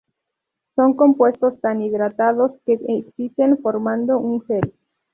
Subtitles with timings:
[0.75, 4.73] Son compuestos tan hidratados que existen formando un gel.